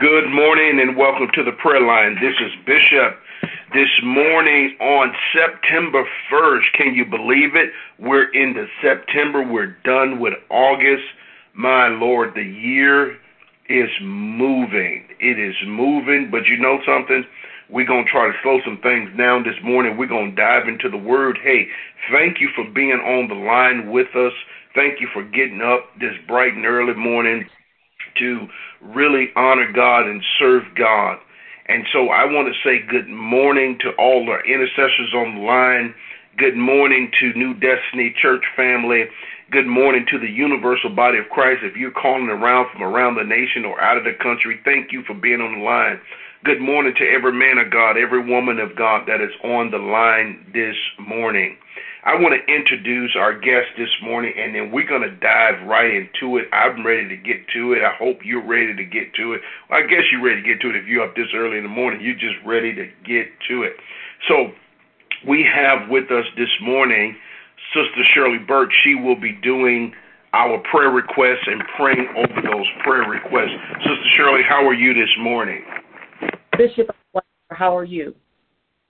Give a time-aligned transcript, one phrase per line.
[0.00, 2.14] Good morning and welcome to the prayer line.
[2.22, 3.20] This is Bishop.
[3.74, 7.68] This morning on September 1st, can you believe it?
[7.98, 9.42] We're into September.
[9.42, 11.04] We're done with August.
[11.52, 13.18] My Lord, the year
[13.68, 15.04] is moving.
[15.20, 17.22] It is moving, but you know something?
[17.68, 19.98] We're going to try to slow some things down this morning.
[19.98, 21.38] We're going to dive into the word.
[21.42, 21.66] Hey,
[22.10, 24.32] thank you for being on the line with us.
[24.74, 27.50] Thank you for getting up this bright and early morning
[28.18, 28.48] to
[28.80, 31.18] really honor God and serve God.
[31.66, 35.94] And so I want to say good morning to all our intercessors on the line.
[36.36, 39.04] Good morning to New Destiny Church family.
[39.50, 41.62] Good morning to the universal body of Christ.
[41.62, 45.02] If you're calling around from around the nation or out of the country, thank you
[45.06, 46.00] for being on the line.
[46.44, 49.78] Good morning to every man of God, every woman of God that is on the
[49.78, 51.58] line this morning.
[52.02, 55.92] I want to introduce our guest this morning, and then we're going to dive right
[55.92, 56.46] into it.
[56.52, 57.84] I'm ready to get to it.
[57.84, 59.40] I hope you're ready to get to it.
[59.68, 61.62] Well, I guess you're ready to get to it if you're up this early in
[61.62, 62.00] the morning.
[62.00, 63.76] You're just ready to get to it.
[64.28, 64.52] So,
[65.28, 67.14] we have with us this morning
[67.74, 68.70] Sister Shirley Burke.
[68.82, 69.92] She will be doing
[70.32, 73.52] our prayer requests and praying over those prayer requests.
[73.78, 75.62] Sister Shirley, how are you this morning?
[76.56, 76.88] Bishop,
[77.50, 78.14] how are you?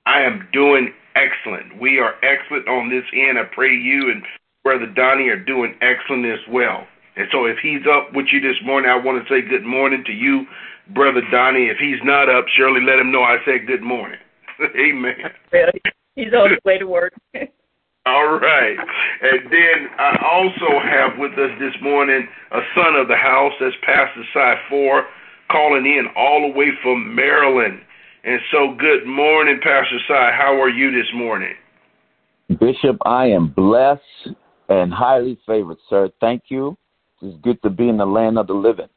[0.06, 1.80] I am doing excellent.
[1.80, 3.38] We are excellent on this end.
[3.38, 4.22] I pray you and
[4.64, 6.86] Brother Donnie are doing excellent as well.
[7.16, 10.04] And so if he's up with you this morning, I want to say good morning
[10.06, 10.46] to you,
[10.94, 11.66] Brother Donnie.
[11.68, 14.18] If he's not up, surely let him know I said good morning.
[14.60, 15.30] Amen.
[15.52, 15.80] Really?
[16.16, 17.12] He's on his way to work.
[18.06, 18.76] All right.
[19.22, 23.76] And then I also have with us this morning a son of the house, that's
[23.84, 25.04] Pastor Cy Four,
[25.50, 27.80] calling in all the way from Maryland.
[28.22, 30.30] And so, good morning, Pastor Cy.
[30.36, 31.54] How are you this morning?
[32.48, 34.02] Bishop, I am blessed
[34.68, 36.10] and highly favored, sir.
[36.20, 36.76] Thank you.
[37.22, 38.88] It's good to be in the land of the living.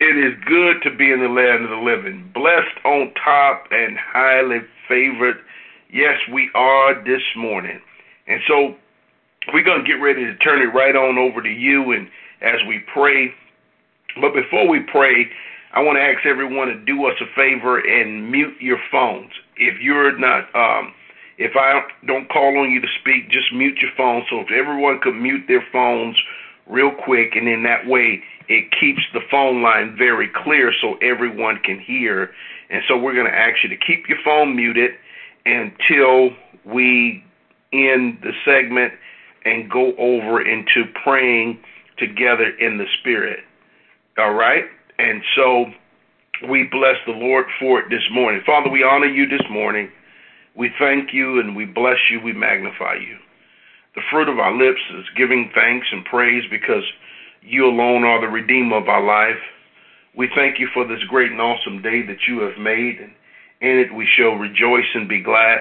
[0.00, 2.28] It is good to be in the land of the living.
[2.34, 5.36] Blessed on top and highly favored.
[5.92, 7.80] Yes, we are this morning.
[8.26, 8.74] And so
[9.52, 12.08] we're going to get ready to turn it right on over to you and
[12.42, 13.30] as we pray.
[14.20, 15.26] But before we pray,
[15.76, 19.30] I want to ask everyone to do us a favor and mute your phones.
[19.58, 20.94] If you're not, um,
[21.36, 24.22] if I don't call on you to speak, just mute your phone.
[24.30, 26.16] So if everyone could mute their phones
[26.66, 31.58] real quick, and in that way, it keeps the phone line very clear so everyone
[31.62, 32.30] can hear.
[32.70, 34.92] And so we're going to ask you to keep your phone muted
[35.44, 36.30] until
[36.64, 37.22] we
[37.74, 38.94] end the segment
[39.44, 41.58] and go over into praying
[41.98, 43.40] together in the Spirit.
[44.16, 44.64] All right?
[44.98, 45.66] And so
[46.48, 48.42] we bless the Lord for it this morning.
[48.44, 49.90] Father, we honor you this morning.
[50.54, 52.20] We thank you and we bless you.
[52.20, 53.16] We magnify you.
[53.94, 56.84] The fruit of our lips is giving thanks and praise because
[57.42, 59.40] you alone are the Redeemer of our life.
[60.16, 63.12] We thank you for this great and awesome day that you have made, and
[63.60, 65.60] in it we shall rejoice and be glad.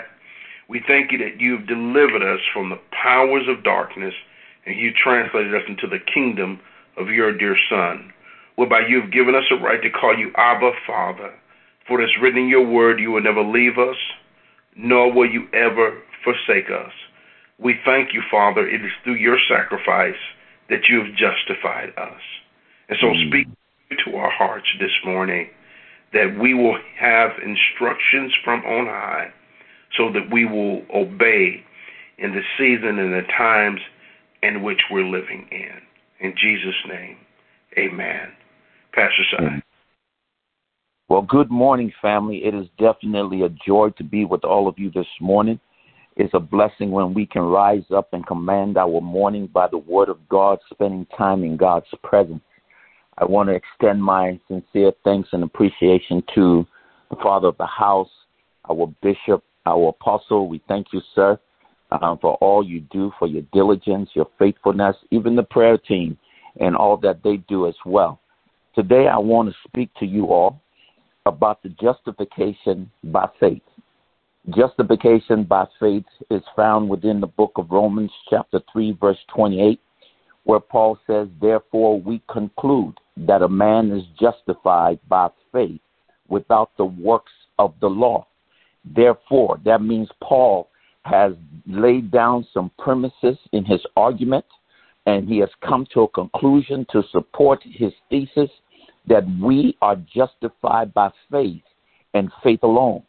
[0.67, 4.13] We thank you that you have delivered us from the powers of darkness,
[4.65, 6.59] and you translated us into the kingdom
[6.97, 8.11] of your dear Son
[8.55, 11.33] whereby you have given us a right to call you Abba, Father.
[11.87, 13.97] For it is written in your word, you will never leave us,
[14.75, 16.91] nor will you ever forsake us.
[17.59, 18.67] We thank you, Father.
[18.67, 20.19] It is through your sacrifice
[20.69, 22.21] that you have justified us.
[22.89, 23.29] And so mm.
[23.29, 23.47] speak
[24.05, 25.49] to our hearts this morning
[26.13, 29.31] that we will have instructions from on high
[29.97, 31.63] so that we will obey
[32.17, 33.79] in the season and the times
[34.41, 35.81] in which we're living in.
[36.19, 37.17] In Jesus' name,
[37.77, 38.31] amen.
[38.95, 39.61] Pastor Simon.
[41.09, 42.37] Well, good morning, family.
[42.45, 45.59] It is definitely a joy to be with all of you this morning.
[46.15, 50.07] It's a blessing when we can rise up and command our morning by the word
[50.07, 52.41] of God, spending time in God's presence.
[53.17, 56.65] I want to extend my sincere thanks and appreciation to
[57.09, 58.09] the Father of the house,
[58.69, 60.47] our bishop, our apostle.
[60.47, 61.37] We thank you, sir,
[61.91, 66.17] uh, for all you do, for your diligence, your faithfulness, even the prayer team,
[66.61, 68.21] and all that they do as well.
[68.75, 70.59] Today, I want to speak to you all
[71.25, 73.61] about the justification by faith.
[74.49, 79.79] Justification by faith is found within the book of Romans, chapter 3, verse 28,
[80.43, 85.79] where Paul says, Therefore, we conclude that a man is justified by faith
[86.27, 88.27] without the works of the law.
[88.83, 90.67] Therefore, that means Paul
[91.03, 91.31] has
[91.65, 94.45] laid down some premises in his argument
[95.05, 98.49] and he has come to a conclusion to support his thesis
[99.07, 101.61] that we are justified by faith
[102.13, 103.03] and faith alone.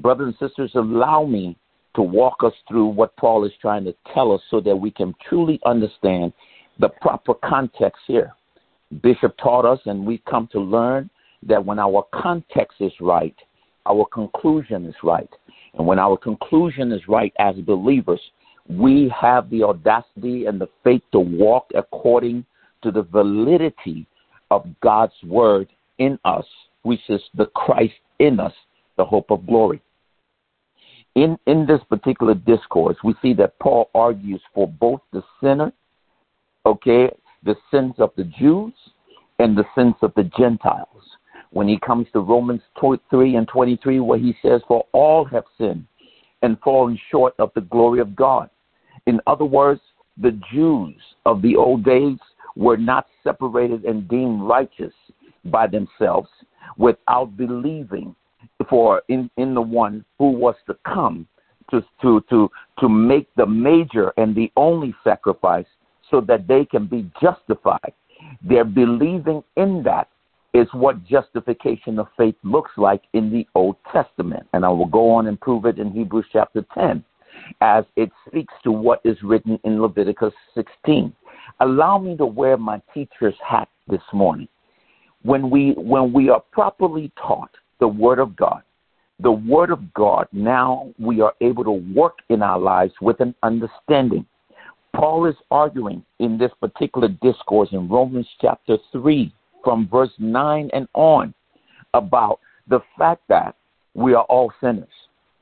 [0.00, 1.56] Brothers and sisters, allow me
[1.94, 5.14] to walk us through what Paul is trying to tell us so that we can
[5.28, 6.32] truly understand
[6.78, 8.32] the proper context here.
[9.02, 11.10] Bishop taught us, and we've come to learn
[11.46, 13.34] that when our context is right,
[13.86, 15.28] our conclusion is right.
[15.74, 18.20] And when our conclusion is right as believers,
[18.68, 22.44] we have the audacity and the faith to walk according
[22.82, 24.06] to the validity
[24.50, 25.68] of God's word
[25.98, 26.44] in us,
[26.82, 28.52] which is the Christ in us,
[28.96, 29.80] the hope of glory.
[31.14, 35.72] In, in this particular discourse, we see that Paul argues for both the sinner,
[36.64, 37.10] okay,
[37.44, 38.72] the sins of the Jews
[39.38, 40.86] and the sins of the Gentiles.
[41.50, 45.86] When he comes to Romans 3 and 23, where he says, For all have sinned
[46.42, 48.48] and fallen short of the glory of God.
[49.06, 49.80] In other words,
[50.16, 50.94] the Jews
[51.26, 52.18] of the old days
[52.56, 54.92] were not separated and deemed righteous
[55.46, 56.28] by themselves
[56.76, 58.14] without believing
[58.68, 61.26] for in, in the one who was to come
[61.70, 65.66] to, to, to, to make the major and the only sacrifice
[66.10, 67.92] so that they can be justified.
[68.42, 70.08] Their believing in that
[70.52, 74.46] is what justification of faith looks like in the Old Testament.
[74.52, 77.04] And I will go on and prove it in Hebrews chapter 10
[77.60, 81.12] as it speaks to what is written in Leviticus 16.
[81.60, 84.48] Allow me to wear my teacher's hat this morning.
[85.22, 88.62] When we when we are properly taught the word of God,
[89.18, 93.34] the word of God, now we are able to work in our lives with an
[93.42, 94.24] understanding.
[94.94, 99.32] Paul is arguing in this particular discourse in Romans chapter 3
[99.62, 101.34] from verse 9 and on
[101.94, 103.56] about the fact that
[103.94, 104.88] we are all sinners.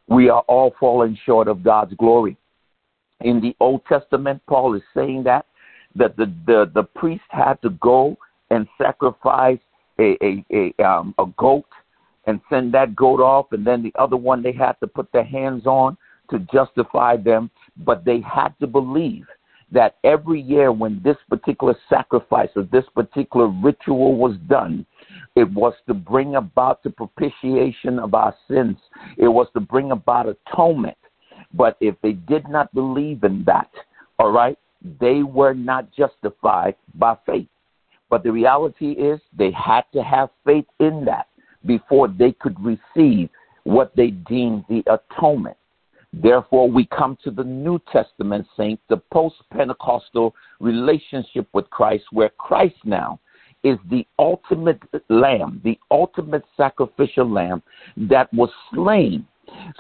[0.08, 2.37] We are all falling short of God's glory.
[3.20, 5.46] In the Old Testament, Paul is saying that
[5.94, 8.17] that the, the, the priest had to go
[8.50, 9.58] and sacrifice
[9.99, 11.67] a, a, a, um, a goat
[12.26, 15.25] and send that goat off, and then the other one they had to put their
[15.25, 15.96] hands on
[16.31, 17.50] to justify them.
[17.79, 19.25] But they had to believe
[19.70, 24.85] that every year when this particular sacrifice or this particular ritual was done,
[25.37, 28.76] it was to bring about the propitiation of our sins.
[29.17, 30.96] It was to bring about atonement.
[31.55, 33.70] But if they did not believe in that,
[34.19, 34.58] all right,
[35.00, 37.48] they were not justified by faith.
[38.10, 41.26] But the reality is they had to have faith in that
[41.66, 43.28] before they could receive
[43.64, 45.56] what they deemed the atonement.
[46.12, 52.30] Therefore, we come to the New Testament saints, the post Pentecostal relationship with Christ, where
[52.30, 53.20] Christ now
[53.62, 54.80] is the ultimate
[55.10, 57.62] lamb, the ultimate sacrificial lamb
[57.96, 59.26] that was slain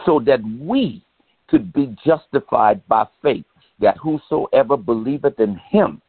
[0.04, 1.02] so that we
[1.48, 3.44] could be justified by faith
[3.80, 6.00] that whosoever believeth in him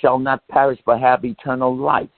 [0.00, 2.08] shall not perish but have eternal life.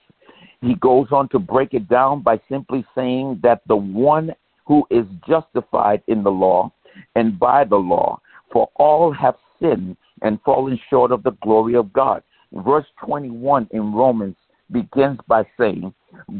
[0.62, 4.34] He goes on to break it down by simply saying that the one
[4.66, 6.72] who is justified in the law
[7.14, 8.20] and by the law,
[8.52, 12.22] for all have sinned and fallen short of the glory of God.
[12.52, 14.36] Verse 21 in Romans
[14.72, 15.92] begins by saying,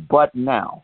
[0.09, 0.83] But now,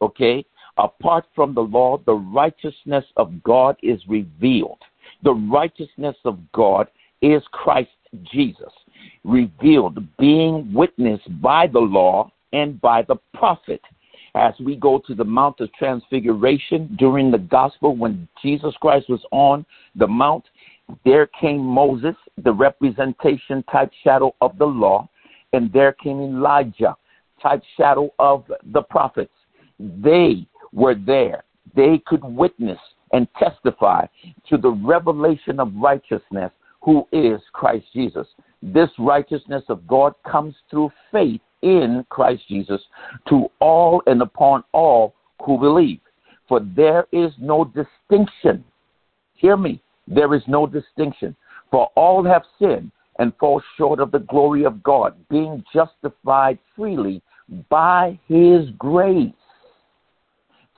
[0.00, 0.44] okay,
[0.76, 4.78] apart from the law, the righteousness of God is revealed
[5.22, 6.88] the righteousness of God
[7.20, 7.90] is Christ
[8.32, 8.72] Jesus,
[9.24, 13.80] revealed, being witnessed by the law and by the prophet.
[14.34, 19.24] As we go to the Mount of Transfiguration during the gospel, when Jesus Christ was
[19.30, 19.64] on
[19.94, 20.44] the Mount,
[21.04, 25.08] there came Moses, the representation type shadow of the law,
[25.52, 26.96] and there came Elijah,
[27.42, 29.32] type shadow of the prophets.
[29.78, 31.44] They were there.
[31.76, 32.78] They could witness
[33.12, 34.06] and testify
[34.48, 36.50] to the revelation of righteousness,
[36.80, 38.26] who is Christ Jesus.
[38.62, 42.80] This righteousness of God comes through faith in Christ Jesus
[43.28, 45.14] to all and upon all
[45.44, 46.00] who believe.
[46.48, 48.64] For there is no distinction.
[49.34, 49.80] Hear me.
[50.06, 51.36] There is no distinction.
[51.70, 57.22] For all have sinned and fall short of the glory of God, being justified freely
[57.68, 59.32] by his grace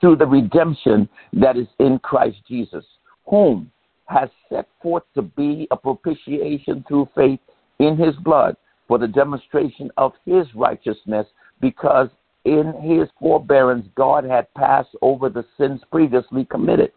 [0.05, 2.85] through the redemption that is in Christ Jesus,
[3.25, 3.71] whom
[4.05, 7.39] has set forth to be a propitiation through faith
[7.79, 8.55] in his blood
[8.87, 11.25] for the demonstration of his righteousness,
[11.59, 12.09] because
[12.43, 16.91] in his forbearance God had passed over the sins previously committed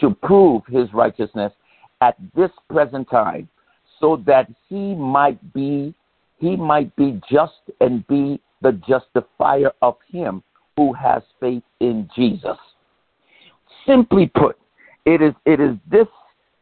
[0.00, 1.54] to prove his righteousness
[2.02, 3.48] at this present time,
[3.98, 5.94] so that he might be
[6.38, 10.42] he might be just and be the justifier of him
[10.76, 12.56] who has faith in Jesus.
[13.86, 14.58] Simply put,
[15.04, 16.06] it is it is this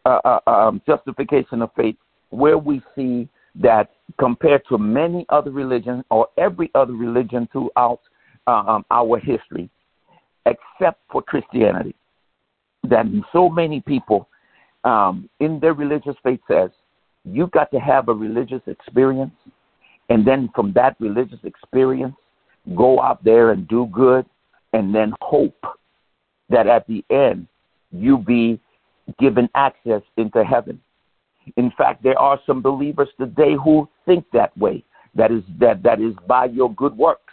[0.04, 1.96] uh, uh, um, justification of faith
[2.30, 8.00] where we see that compared to many other religions or every other religion throughout
[8.46, 9.68] um, our history,
[10.46, 11.94] except for Christianity,
[12.88, 14.28] that so many people
[14.84, 16.70] um, in their religious faith says
[17.24, 19.34] you've got to have a religious experience,
[20.08, 22.16] and then from that religious experience,
[22.76, 24.26] go out there and do good
[24.72, 25.64] and then hope
[26.48, 27.46] that at the end
[27.90, 28.60] you be
[29.18, 30.80] given access into heaven.
[31.56, 34.84] In fact, there are some believers today who think that way.
[35.14, 37.32] That is that that is by your good works.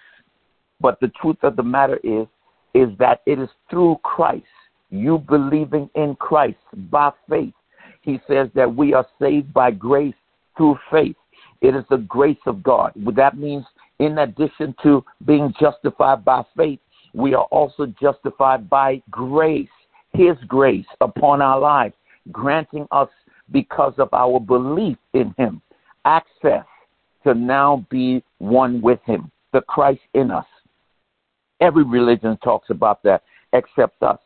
[0.81, 2.27] But the truth of the matter is
[2.73, 4.45] is that it is through Christ,
[4.89, 6.57] you believing in Christ
[6.91, 7.53] by faith.
[8.01, 10.15] He says that we are saved by grace
[10.55, 11.15] through faith.
[11.61, 12.93] It is the grace of God.
[13.15, 13.65] That means,
[13.99, 16.79] in addition to being justified by faith,
[17.13, 19.69] we are also justified by grace,
[20.13, 21.95] His grace upon our lives,
[22.31, 23.09] granting us,
[23.51, 25.61] because of our belief in Him,
[26.05, 26.65] access
[27.23, 30.45] to now be one with Him, the Christ in us.
[31.59, 33.23] Every religion talks about that
[33.53, 34.19] except us.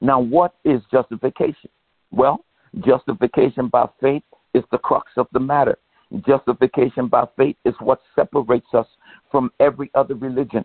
[0.00, 1.70] Now, what is justification?
[2.10, 2.44] Well,
[2.80, 5.78] justification by faith is the crux of the matter.
[6.26, 8.86] Justification by faith is what separates us
[9.34, 10.64] from every other religion.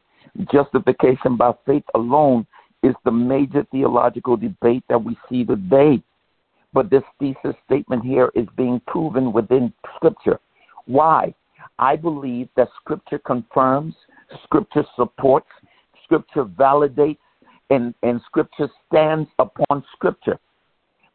[0.54, 2.46] Justification by faith alone
[2.84, 6.00] is the major theological debate that we see today.
[6.72, 10.40] But this thesis statement here is being proven within Scripture.
[10.86, 11.34] Why?
[11.80, 13.96] I believe that Scripture confirms,
[14.44, 15.50] Scripture supports,
[16.04, 17.18] Scripture validates,
[17.72, 20.38] and, and Scripture stands upon Scripture.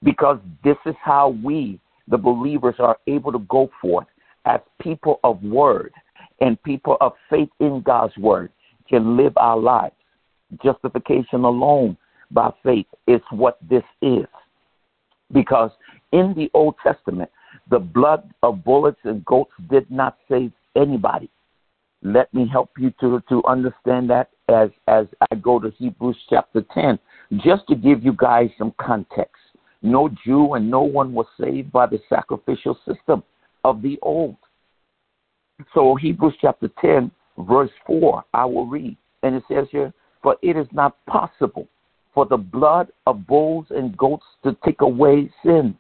[0.03, 4.09] Because this is how we, the believers, are able to go forth
[4.45, 5.93] as people of word
[6.41, 8.51] and people of faith in God's word
[8.89, 9.95] can live our lives.
[10.63, 11.97] Justification alone
[12.31, 14.27] by faith is what this is.
[15.33, 15.71] Because
[16.13, 17.31] in the Old Testament,
[17.71, 21.31] the blood of bullets and goats did not save anybody.
[22.03, 26.63] Let me help you to, to understand that as, as I go to Hebrews chapter
[26.75, 26.99] 10,
[27.45, 29.41] just to give you guys some context.
[29.83, 33.23] No Jew and no one was saved by the sacrificial system
[33.65, 34.37] of the old.
[35.75, 38.97] So Hebrews chapter 10, verse 4, I will read.
[39.23, 39.93] And it says here,
[40.23, 41.69] For it is not possible
[42.13, 45.75] for the blood of bulls and goats to take away sins.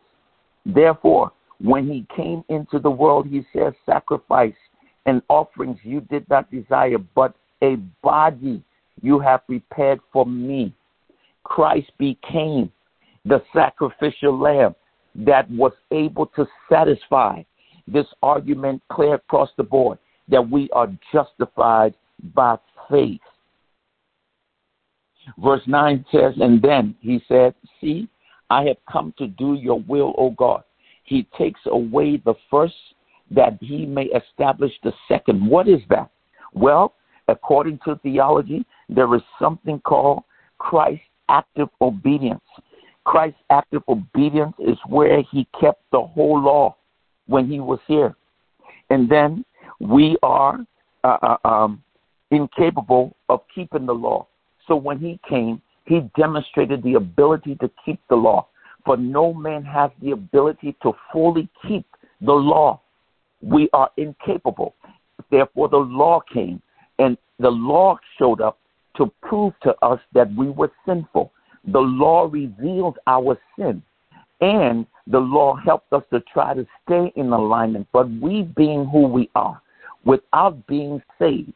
[0.66, 4.54] Therefore, when he came into the world, he says, Sacrifice
[5.06, 8.62] and offerings you did not desire, but a body
[9.02, 10.74] you have prepared for me.
[11.44, 12.72] Christ became
[13.24, 14.74] the sacrificial lamb
[15.14, 17.42] that was able to satisfy
[17.86, 19.98] this argument clear across the board
[20.28, 21.94] that we are justified
[22.34, 22.56] by
[22.90, 23.20] faith.
[25.38, 28.08] Verse 9 says, And then he said, See,
[28.50, 30.62] I have come to do your will, O God.
[31.04, 32.74] He takes away the first
[33.30, 35.46] that he may establish the second.
[35.46, 36.10] What is that?
[36.52, 36.94] Well,
[37.28, 40.24] according to theology, there is something called
[40.58, 42.44] Christ's active obedience.
[43.04, 46.76] Christ's active obedience is where he kept the whole law
[47.26, 48.14] when he was here.
[48.90, 49.44] And then
[49.80, 50.58] we are
[51.04, 51.82] uh, uh, um,
[52.30, 54.26] incapable of keeping the law.
[54.66, 58.48] So when he came, he demonstrated the ability to keep the law.
[58.84, 61.86] For no man has the ability to fully keep
[62.20, 62.80] the law.
[63.42, 64.74] We are incapable.
[65.30, 66.60] Therefore, the law came,
[66.98, 68.58] and the law showed up
[68.96, 71.32] to prove to us that we were sinful.
[71.66, 73.82] The law reveals our sin,
[74.44, 77.86] and the law helped us to try to stay in alignment.
[77.92, 79.60] But we, being who we are,
[80.04, 81.52] without being saved,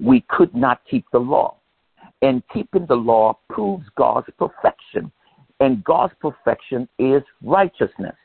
[0.00, 1.56] we could not keep the law.
[2.22, 5.12] And keeping the law proves God's perfection.
[5.60, 8.16] And God's perfection is righteousness.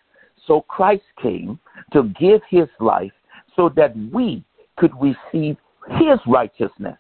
[0.48, 1.60] So Christ came
[1.94, 3.12] to give his life
[3.56, 4.44] so that we
[4.78, 5.58] could receive
[5.90, 6.98] his righteousness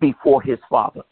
[0.00, 1.02] before his Father.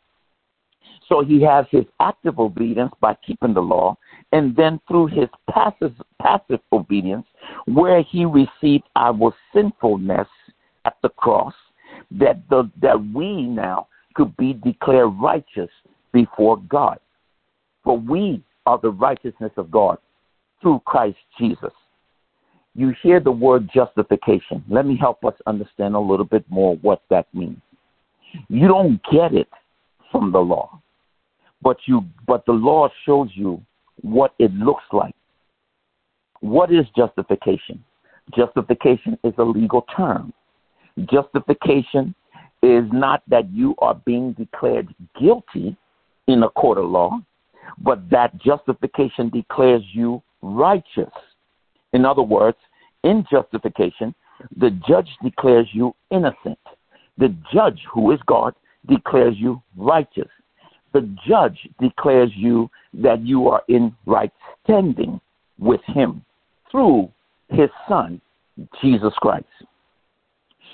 [1.09, 3.97] So he has his active obedience by keeping the law,
[4.35, 7.25] and then through his passive, passive obedience,
[7.67, 10.26] where he received our sinfulness
[10.85, 11.55] at the cross,
[12.11, 15.71] that, the, that we now could be declared righteous
[16.12, 16.99] before God.
[17.85, 19.99] For we are the righteousness of God
[20.61, 21.73] through Christ Jesus.
[22.75, 24.64] You hear the word justification.
[24.69, 27.61] Let me help us understand a little bit more what that means.
[28.49, 29.49] You don't get it
[30.11, 30.81] from the law
[31.64, 33.61] but you but the law shows you
[34.03, 35.15] what it looks like.
[36.41, 37.83] What is justification?
[38.37, 40.33] Justification is a legal term.
[41.11, 42.15] Justification
[42.63, 45.77] is not that you are being declared guilty
[46.27, 47.19] in a court of law,
[47.79, 51.13] but that justification declares you righteous.
[51.93, 52.59] In other words,
[53.03, 54.15] in justification,
[54.57, 56.59] the judge declares you innocent.
[57.19, 58.55] The judge, who is God,
[58.89, 60.29] declares you righteous
[60.95, 64.33] the judge declares you that you are in right
[64.65, 65.21] standing
[65.59, 66.25] with him
[66.71, 67.11] through
[67.49, 68.21] his son,
[68.81, 69.47] Jesus Christ.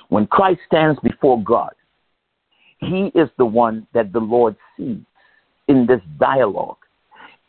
[0.09, 1.73] When Christ stands before God,
[2.79, 4.99] He is the one that the Lord sees
[5.69, 6.79] in this dialogue.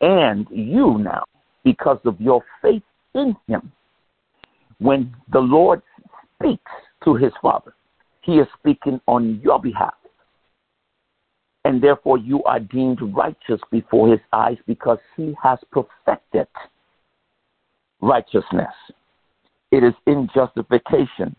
[0.01, 1.25] And you now,
[1.63, 2.83] because of your faith
[3.15, 3.71] in Him,
[4.79, 5.81] when the Lord
[6.35, 6.71] speaks
[7.03, 7.73] to His Father,
[8.21, 9.93] He is speaking on your behalf.
[11.63, 16.47] And therefore, you are deemed righteous before His eyes because He has perfected
[18.01, 18.73] righteousness.
[19.71, 21.35] It is in justification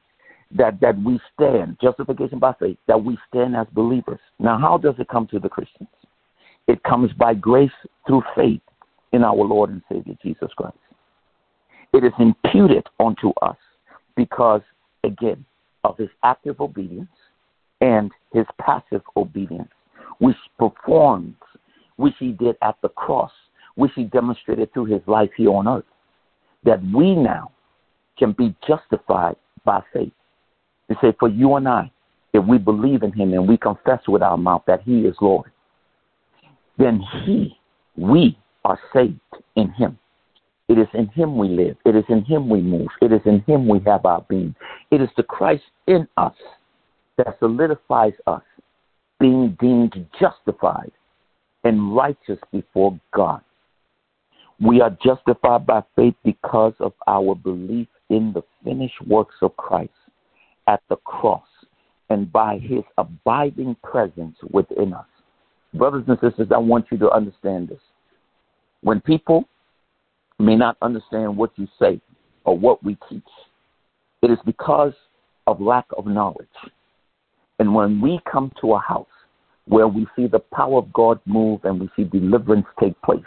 [0.56, 4.20] that, that we stand, justification by faith, that we stand as believers.
[4.38, 5.88] Now, how does it come to the Christians?
[6.68, 7.70] It comes by grace
[8.06, 8.60] through faith
[9.12, 10.76] in our Lord and Savior Jesus Christ.
[11.92, 13.56] It is imputed unto us
[14.16, 14.62] because,
[15.04, 15.44] again,
[15.84, 17.10] of his active obedience
[17.80, 19.68] and his passive obedience,
[20.22, 21.34] which performs,
[21.96, 23.32] which he did at the cross,
[23.74, 25.84] which he demonstrated through his life here on earth,
[26.62, 27.50] that we now
[28.16, 30.12] can be justified by faith.
[30.88, 31.90] He said, For you and I,
[32.32, 35.50] if we believe in him and we confess with our mouth that he is Lord,
[36.78, 37.56] then he,
[37.96, 39.18] we are saved
[39.56, 39.98] in him.
[40.68, 41.76] It is in him we live.
[41.84, 42.88] It is in him we move.
[43.00, 44.54] It is in him we have our being.
[44.92, 46.34] It is the Christ in us
[47.16, 48.42] that solidifies us
[49.22, 50.90] being deemed justified
[51.62, 53.40] and righteous before God.
[54.60, 59.92] We are justified by faith because of our belief in the finished works of Christ
[60.66, 61.46] at the cross
[62.10, 65.06] and by his abiding presence within us.
[65.72, 67.80] Brothers and sisters, I want you to understand this.
[68.82, 69.44] When people
[70.40, 72.00] may not understand what you say
[72.44, 73.22] or what we teach,
[74.22, 74.94] it is because
[75.46, 76.48] of lack of knowledge.
[77.60, 79.06] And when we come to a house
[79.66, 83.20] where we see the power of God move and we see deliverance take place,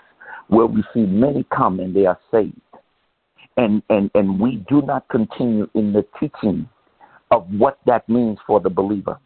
[0.48, 2.60] where we see many come and they are saved,
[3.58, 6.68] and, and, and we do not continue in the teaching
[7.32, 9.18] of what that means for the believer,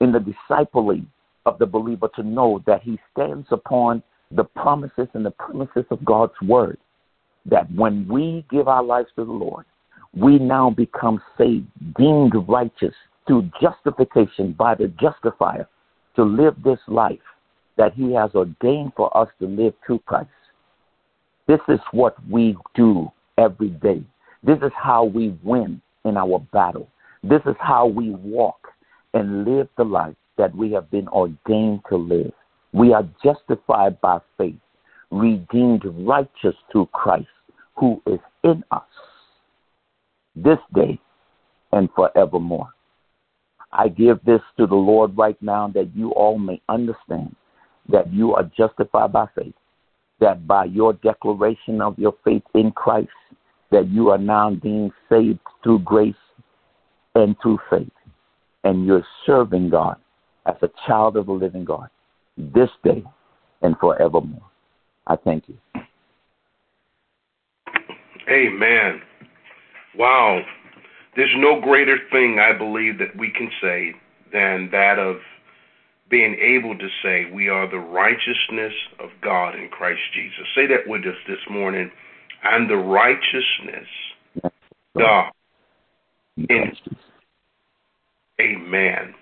[0.00, 1.06] in the discipling
[1.46, 6.04] of the believer to know that he stands upon the promises and the premises of
[6.04, 6.78] God's word.
[7.46, 9.64] That when we give our lives to the Lord,
[10.14, 12.94] we now become saved, deemed righteous
[13.26, 15.68] through justification by the justifier
[16.16, 17.18] to live this life
[17.76, 20.30] that he has ordained for us to live through Christ.
[21.46, 24.02] This is what we do every day.
[24.42, 26.88] This is how we win in our battle.
[27.22, 28.68] This is how we walk
[29.14, 32.32] and live the life that we have been ordained to live.
[32.72, 34.56] We are justified by faith,
[35.10, 37.26] redeemed righteous through Christ,
[37.76, 38.82] who is in us
[40.34, 41.00] this day
[41.72, 42.68] and forevermore.
[43.76, 47.36] I give this to the Lord right now that you all may understand
[47.90, 49.54] that you are justified by faith,
[50.18, 53.10] that by your declaration of your faith in Christ,
[53.70, 56.14] that you are now being saved through grace
[57.14, 57.92] and through faith,
[58.64, 59.96] and you're serving God
[60.46, 61.90] as a child of the living God
[62.38, 63.04] this day
[63.60, 64.42] and forevermore.
[65.06, 65.58] I thank you.
[68.28, 69.02] Amen.
[69.98, 70.40] Wow.
[71.16, 73.94] There's no greater thing I believe that we can say
[74.32, 75.16] than that of
[76.10, 80.46] being able to say we are the righteousness of God in Christ Jesus.
[80.54, 81.90] Say that with us this morning.
[82.44, 83.88] I'm the righteousness
[84.96, 85.32] God
[86.36, 86.72] in
[88.40, 89.14] Amen.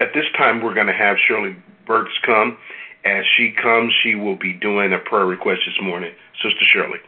[0.00, 2.56] At this time, we're going to have Shirley Burks come.
[3.04, 6.12] As she comes, she will be doing a prayer request this morning.
[6.42, 6.98] Sister Shirley.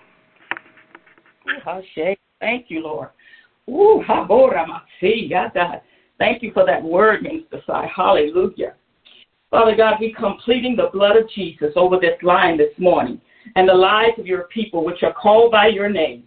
[2.41, 3.09] Thank you, Lord.
[3.71, 4.03] Ooh,
[6.19, 7.91] Thank you for that word, Minister Sai.
[7.95, 8.75] Hallelujah.
[9.51, 13.21] Father God, we completing the blood of Jesus over this line this morning
[13.57, 16.25] and the lives of your people which are called by your name.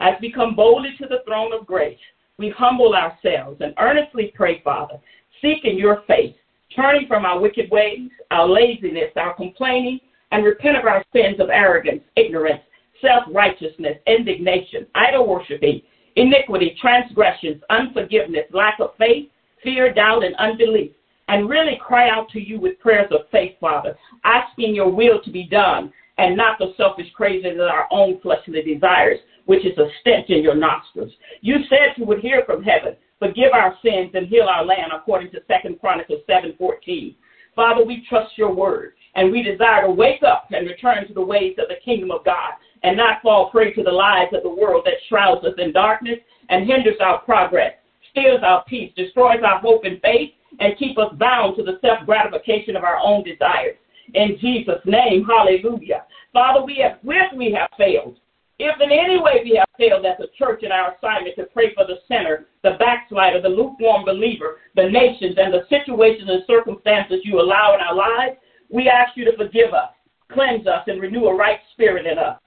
[0.00, 1.98] As we come boldly to the throne of grace,
[2.36, 4.96] we humble ourselves and earnestly pray, Father,
[5.40, 6.34] seeking your face,
[6.74, 10.00] turning from our wicked ways, our laziness, our complaining,
[10.32, 12.62] and repent of our sins of arrogance, ignorance,
[13.00, 15.80] self righteousness, indignation, idol worshiping,
[16.16, 19.28] iniquity, transgressions, unforgiveness, lack of faith,
[19.62, 20.92] fear, doubt, and unbelief.
[21.28, 25.30] And really cry out to you with prayers of faith, Father, asking your will to
[25.30, 29.88] be done and not the selfish cravings of our own fleshly desires, which is a
[30.00, 31.10] stench in your nostrils.
[31.40, 35.30] You said you would hear from heaven, forgive our sins and heal our land, according
[35.32, 37.14] to Second Chronicles 7:14.
[37.56, 41.24] Father, we trust your word, and we desire to wake up and return to the
[41.24, 44.48] ways of the kingdom of God, and not fall prey to the lies of the
[44.48, 46.18] world that shrouds us in darkness
[46.50, 47.72] and hinders our progress,
[48.10, 52.04] steals our peace, destroys our hope and faith, and keep us bound to the self
[52.06, 53.76] gratification of our own desires.
[54.12, 56.04] In Jesus' name, hallelujah.
[56.32, 58.16] Father, we have, where we have failed,
[58.58, 61.74] If in any way we have failed as a church in our assignment to pray
[61.74, 67.20] for the sinner, the backslider, the lukewarm believer, the nations, and the situations and circumstances
[67.24, 68.36] you allow in our lives,
[68.70, 69.90] we ask you to forgive us,
[70.32, 72.38] cleanse us, and renew a right spirit in us.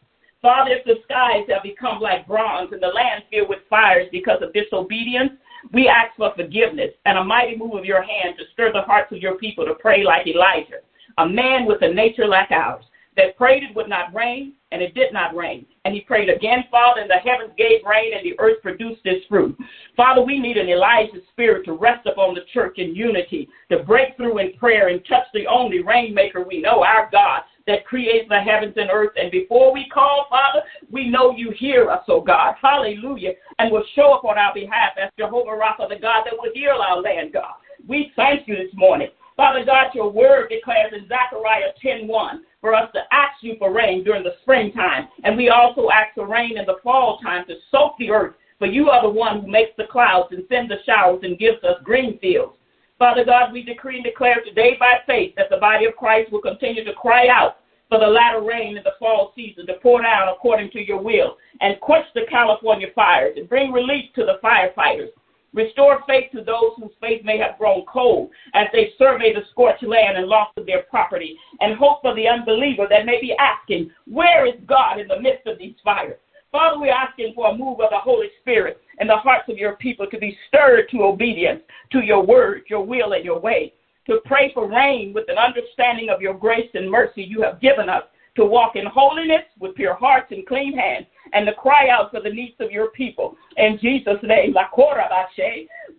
[0.42, 4.42] Father, if the skies have become like bronze and the land filled with fires because
[4.42, 5.32] of disobedience,
[5.74, 9.12] we ask for forgiveness and a mighty move of your hand to stir the hearts
[9.12, 10.82] of your people to pray like Elijah,
[11.18, 14.94] a man with a nature like ours that prayed it would not rain, and it
[14.94, 15.66] did not rain.
[15.86, 19.26] And he prayed again, Father, and the heavens gave rain, and the earth produced its
[19.28, 19.58] fruit.
[19.96, 24.18] Father, we need an Elijah spirit to rest upon the church in unity, to break
[24.18, 28.40] through in prayer and touch the only rainmaker we know, our God, that creates the
[28.40, 29.12] heavens and earth.
[29.16, 32.56] And before we call, Father, we know you hear us, oh God.
[32.62, 33.32] Hallelujah.
[33.60, 36.80] And will show up on our behalf as Jehovah Rapha, the God that will heal
[36.82, 37.56] our land, God.
[37.88, 39.10] We thank you this morning.
[39.36, 44.04] Father God, your word declares in Zechariah 10:1 for us to ask you for rain
[44.04, 47.94] during the springtime, and we also ask for rain in the fall time to soak
[48.00, 48.36] the earth.
[48.60, 51.64] For you are the one who makes the clouds and sends the showers and gives
[51.64, 52.54] us green fields.
[52.98, 56.42] Father God, we decree and declare today by faith that the body of Christ will
[56.42, 57.58] continue to cry out
[57.90, 61.38] for the latter rain in the fall season to pour down according to your will
[61.62, 65.10] and quench the California fires and bring relief to the firefighters
[65.58, 69.82] Restore faith to those whose faith may have grown cold as they survey the scorched
[69.82, 73.90] land and loss of their property, and hope for the unbeliever that may be asking,
[74.06, 76.20] Where is God in the midst of these fires?
[76.52, 79.76] Father, we're asking for a move of the Holy Spirit in the hearts of your
[79.78, 83.74] people to be stirred to obedience to your word, your will, and your way,
[84.06, 87.90] to pray for rain with an understanding of your grace and mercy you have given
[87.90, 88.04] us
[88.36, 92.22] to walk in holiness with pure hearts and clean hands, and to cry out for
[92.22, 93.36] the needs of your people.
[93.58, 94.56] In Jesus' name,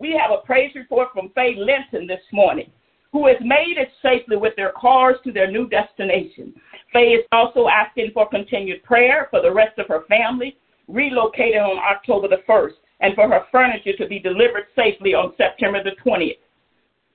[0.01, 2.71] we have a praise report from Faye Linton this morning,
[3.13, 6.55] who has made it safely with their cars to their new destination.
[6.93, 11.79] Faye is also asking for continued prayer for the rest of her family, relocated on
[11.79, 16.39] October the 1st, and for her furniture to be delivered safely on September the 20th.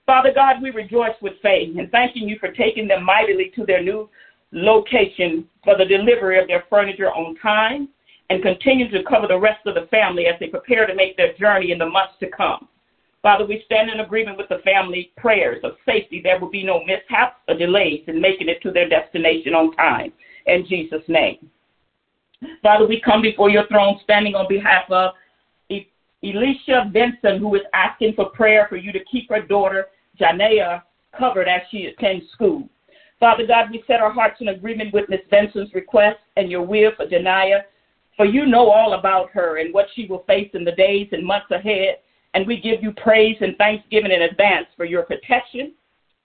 [0.05, 3.81] Father God, we rejoice with Faye and thanking you for taking them mightily to their
[3.81, 4.09] new
[4.51, 7.89] location for the delivery of their furniture on time
[8.33, 11.33] and continue to cover the rest of the family as they prepare to make their
[11.33, 12.67] journey in the months to come.
[13.21, 16.19] Father, we stand in agreement with the family prayers of safety.
[16.21, 20.11] There will be no mishaps or delays in making it to their destination on time.
[20.47, 21.49] In Jesus' name.
[22.63, 25.13] Father, we come before your throne standing on behalf of
[26.23, 29.87] Elisha Benson, who is asking for prayer for you to keep her daughter,
[30.19, 30.81] Janaya,
[31.17, 32.67] covered as she attends school.
[33.19, 36.91] Father God, we set our hearts in agreement with Miss Benson's request and your will
[36.97, 37.61] for Janaya,
[38.15, 41.25] for you know all about her and what she will face in the days and
[41.25, 41.97] months ahead.
[42.33, 45.73] And we give you praise and thanksgiving in advance for your protection,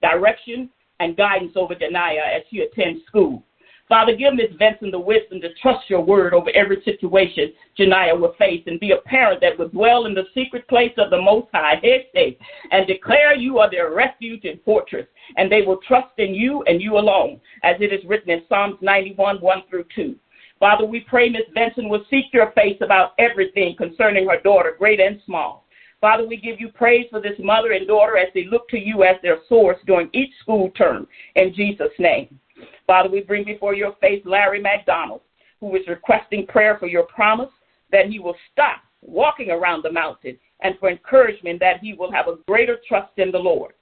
[0.01, 0.71] direction,
[1.01, 3.43] and guidance over Janaya as she attends school.
[3.89, 8.35] Father, give Miss Benson the wisdom to trust your word over every situation Janaya will
[8.39, 11.49] face and be a parent that will dwell in the secret place of the Most
[11.55, 12.37] High, head safe,
[12.71, 16.83] and declare you are their refuge and fortress, and they will trust in you and
[16.83, 20.15] you alone, as it is written in Psalms 91, 1 through 2.
[20.61, 24.99] Father, we pray Miss Benson will seek your face about everything concerning her daughter, great
[24.99, 25.67] and small.
[26.01, 29.05] Father, we give you praise for this mother and daughter as they look to you
[29.05, 31.07] as their source during each school term.
[31.37, 32.39] In Jesus' name.
[32.87, 35.21] Father, we bring before your face Larry McDonald,
[35.61, 37.51] who is requesting prayer for your promise
[37.93, 42.27] that he will stop walking around the mountain and for encouragement that he will have
[42.27, 43.75] a greater trust in the Lord.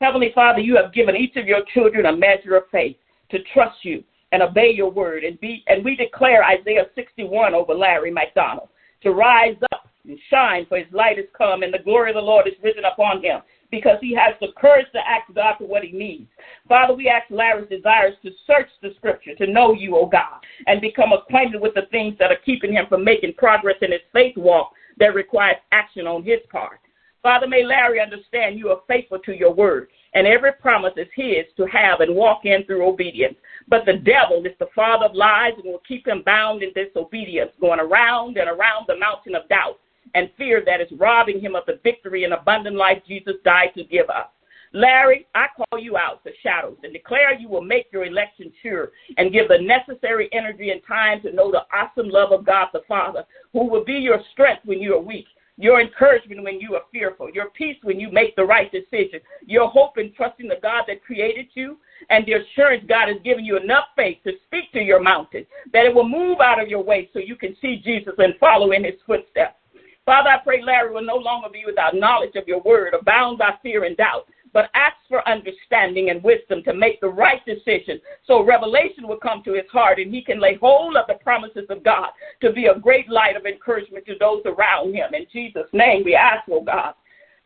[0.00, 2.96] Heavenly Father, you have given each of your children a measure of faith
[3.30, 5.24] to trust you and obey your word.
[5.24, 8.68] And, be, and we declare Isaiah 61 over Larry McDonald
[9.02, 12.20] to rise up and shine, for his light has come, and the glory of the
[12.20, 13.40] Lord is risen upon him
[13.70, 16.28] because he has the courage to ask God for what he needs.
[16.68, 20.80] Father, we ask Larry's desires to search the scripture, to know you, O God, and
[20.80, 24.36] become acquainted with the things that are keeping him from making progress in his faith
[24.36, 26.80] walk that requires action on his part.
[27.22, 31.46] Father, may Larry understand you are faithful to your word, and every promise is his
[31.56, 33.36] to have and walk in through obedience.
[33.72, 37.52] But the devil is the father of lies and will keep him bound in disobedience,
[37.58, 39.80] going around and around the mountain of doubt
[40.14, 43.84] and fear that is robbing him of the victory and abundant life Jesus died to
[43.84, 44.26] give us.
[44.74, 48.90] Larry, I call you out the shadows and declare you will make your election sure
[49.16, 52.82] and give the necessary energy and time to know the awesome love of God the
[52.86, 55.24] Father, who will be your strength when you are weak,
[55.58, 59.68] your encouragement when you are fearful, your peace when you make the right decision, your
[59.68, 61.78] hope in trusting the God that created you,
[62.10, 65.84] and the assurance God has given you enough faith to speak to your mountain, that
[65.84, 68.84] it will move out of your way so you can see Jesus and follow in
[68.84, 69.56] his footsteps.
[70.04, 73.38] Father, I pray Larry will no longer be without knowledge of your word, or bound
[73.38, 78.00] by fear and doubt, but ask for understanding and wisdom to make the right decision
[78.26, 81.66] so revelation will come to his heart and he can lay hold of the promises
[81.70, 82.10] of God
[82.40, 85.14] to be a great light of encouragement to those around him.
[85.14, 86.94] In Jesus' name we ask, oh God.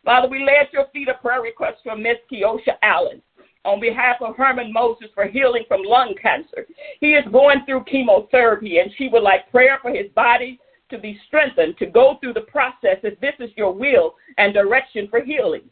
[0.04, 3.20] Father, we lay at your feet a prayer request from Miss Keosha Allen
[3.64, 6.66] on behalf of Herman Moses for healing from lung cancer.
[7.00, 11.18] He is going through chemotherapy and she would like prayer for his body to be
[11.26, 15.62] strengthened to go through the process if this is your will and direction for healing.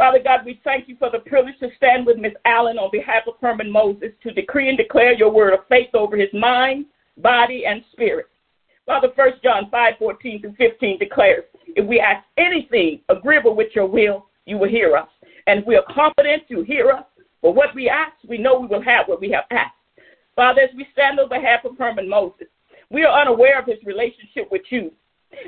[0.00, 3.24] Father God, we thank you for the privilege to stand with Miss Allen on behalf
[3.28, 6.86] of Herman Moses to decree and declare your word of faith over his mind,
[7.18, 8.24] body, and spirit.
[8.86, 11.44] Father, 1 John 5 14 through 15 declares,
[11.76, 15.08] If we ask anything agreeable with your will, you will hear us.
[15.46, 17.04] And we are confident you hear us.
[17.42, 19.76] For what we ask, we know we will have what we have asked.
[20.34, 22.46] Father, as we stand on behalf of Herman Moses,
[22.88, 24.92] we are unaware of his relationship with you.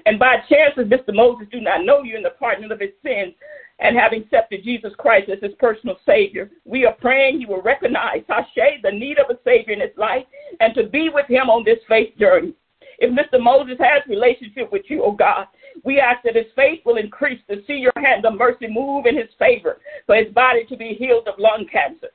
[0.06, 1.14] And by chance, as Mr.
[1.14, 3.34] Moses do not know you in the pardon of his sins,
[3.78, 8.22] and having accepted Jesus Christ as his personal Savior, we are praying he will recognize,
[8.28, 10.24] Hashem, the need of a Savior in his life
[10.60, 12.54] and to be with him on this faith journey.
[12.98, 13.42] If Mr.
[13.42, 15.46] Moses has relationship with you, oh God,
[15.82, 19.16] we ask that his faith will increase to see your hand of mercy move in
[19.16, 22.08] his favor for his body to be healed of lung cancer.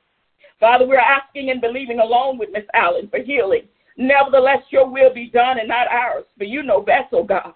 [0.58, 3.68] Father, we're asking and believing along with Miss Allen for healing.
[3.98, 7.52] Nevertheless, your will be done and not ours, for you know best, oh God.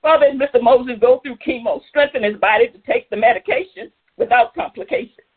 [0.00, 0.62] Father, as Mr.
[0.62, 5.28] Moses go through chemo, strengthen his body to take the medication without complications.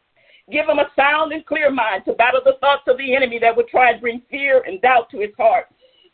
[0.50, 3.56] Give him a sound and clear mind to battle the thoughts of the enemy that
[3.56, 5.66] would try and bring fear and doubt to his heart.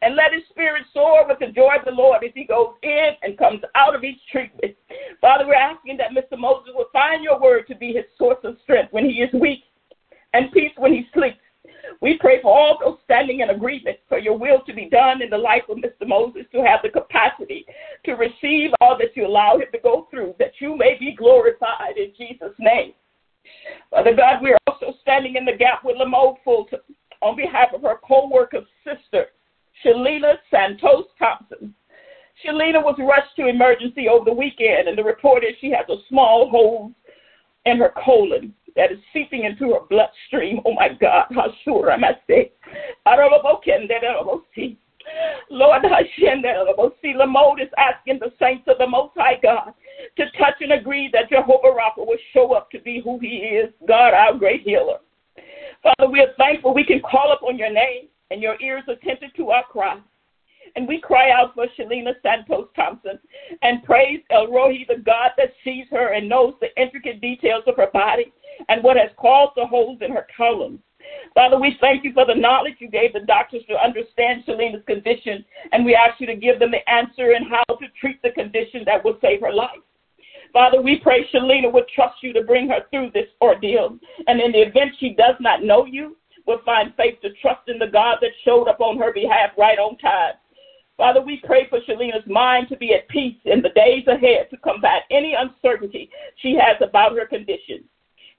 [0.02, 3.10] And let his spirit soar with the joy of the Lord as he goes in
[3.22, 4.76] and comes out of each treatment.
[5.22, 6.40] Father, we're asking that Mr.
[6.40, 9.64] Moses will find your word to be his source of strength when he is weak
[10.34, 11.38] and peace when he sleeps
[12.02, 15.30] we pray for all those standing in agreement for your will to be done in
[15.30, 16.08] the life of Mr.
[16.08, 17.66] Moses to have the capacity
[18.06, 21.98] to receive all that you allow him to go through, that you may be glorified
[21.98, 22.94] in Jesus' name.
[23.90, 26.80] Father God, we are also standing in the gap with Lamode Fulton
[27.22, 29.28] on behalf of her co-worker sister,
[29.84, 31.74] Shalina Santos Thompson.
[32.46, 36.02] Shalina was rushed to emergency over the weekend, and the report is she has a
[36.08, 36.92] small hole
[37.66, 40.07] in her colon that is seeping into her bloodstream.
[41.68, 42.52] How sure am I say?
[45.50, 45.84] Lord,
[47.16, 49.74] Lamode is asking the saints of the Most High God
[50.16, 53.74] to touch and agree that Jehovah Rapha will show up to be who He is,
[53.88, 55.00] God, our great healer.
[55.84, 59.50] Father, we are thankful we can call upon your name and your ears attentive to
[59.50, 60.00] our cry.
[60.76, 63.20] And we cry out for Shalina Santos Thompson
[63.62, 67.78] and praise El Roi, the God that sees her and knows the intricate details of
[67.78, 68.34] her body
[68.70, 70.80] and what has caused the holes in her colon.
[71.98, 75.96] Thank you for the knowledge you gave the doctors to understand Shalina's condition, and we
[75.96, 79.18] ask you to give them the answer and how to treat the condition that will
[79.20, 79.82] save her life.
[80.54, 84.52] Father, we pray Shalina would trust you to bring her through this ordeal, and in
[84.52, 88.18] the event she does not know you, will find faith to trust in the God
[88.22, 90.36] that showed up on her behalf right on time.
[90.98, 94.58] Father, we pray for Shalina's mind to be at peace in the days ahead to
[94.58, 96.12] combat any uncertainty
[96.44, 97.86] she has about her condition.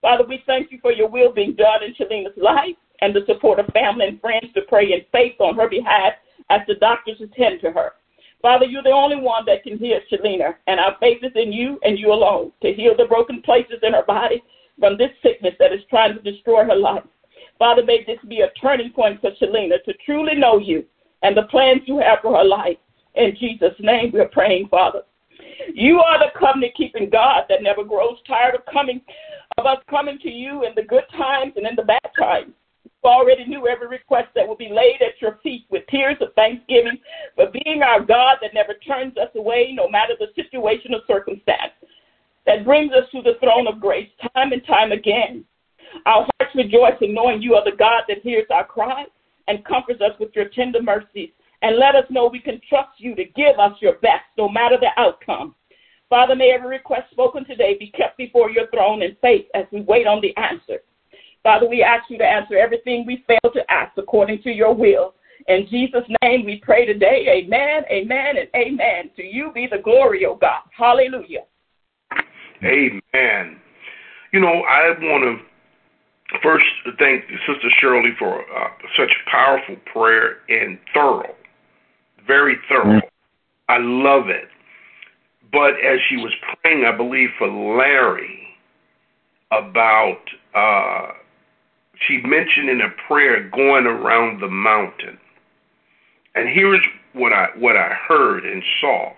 [0.01, 3.59] Father, we thank you for your will being done in Shalina's life and the support
[3.59, 6.15] of family and friends to pray in faith on her behalf
[6.51, 7.93] as the doctors attend to her.
[8.41, 11.79] Father, you're the only one that can heal Shalina, and our faith is in you
[11.83, 14.43] and you alone to heal the broken places in her body
[14.79, 17.03] from this sickness that is trying to destroy her life.
[17.59, 20.85] Father, may this be a turning point for Shalina to truly know you
[21.23, 22.77] and the plans you have for her life.
[23.17, 25.03] In Jesus' name, we're praying, Father.
[25.75, 29.01] You are the covenant keeping God that never grows tired of coming,
[29.57, 32.53] of us coming to you in the good times and in the bad times.
[33.05, 36.99] Already knew every request that will be laid at your feet with tears of thanksgiving
[37.37, 41.73] for being our God that never turns us away, no matter the situation or circumstance.
[42.47, 45.45] That brings us to the throne of grace time and time again.
[46.07, 49.09] Our hearts rejoice in knowing you are the God that hears our cries
[49.47, 51.31] and comforts us with your tender mercies
[51.63, 54.77] and let us know we can trust you to give us your best no matter
[54.81, 55.55] the outcome.
[56.09, 59.83] Father, may every request spoken today be kept before your throne in faith as we
[59.83, 60.81] wait on the answer.
[61.49, 65.15] Father, we ask you to answer everything we fail to ask according to your will.
[65.47, 67.25] In Jesus' name we pray today.
[67.43, 69.11] Amen, amen, and amen.
[69.17, 70.61] To you be the glory, O God.
[70.77, 71.45] Hallelujah.
[72.63, 73.57] Amen.
[74.31, 76.67] You know, I want to first
[76.99, 81.35] thank Sister Shirley for uh, such powerful prayer and thorough,
[82.27, 82.99] very thorough.
[82.99, 83.71] Mm-hmm.
[83.71, 84.49] I love it.
[85.51, 88.39] But as she was praying, I believe for Larry
[89.51, 90.21] about,
[90.55, 91.13] uh,
[92.07, 95.19] she mentioned in a prayer going around the mountain.
[96.35, 96.81] And here's
[97.13, 99.13] what I what I heard and saw.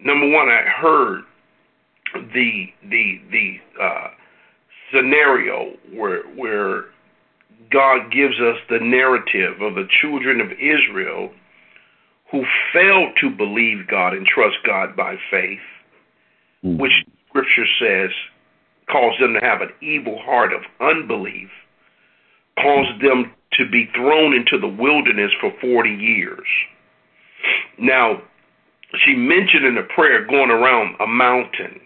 [0.00, 1.22] Number one, I heard
[2.32, 4.08] the the the uh,
[4.92, 6.84] scenario where where
[7.70, 11.30] God gives us the narrative of the children of Israel
[12.30, 15.60] who failed to believe God and trust God by faith,
[16.64, 16.78] mm.
[16.78, 16.92] which
[17.28, 18.10] Scripture says
[18.90, 21.48] caused them to have an evil heart of unbelief,
[22.56, 26.46] caused them to be thrown into the wilderness for 40 years.
[27.78, 28.22] Now,
[29.04, 31.80] she mentioned in the prayer going around a mountain.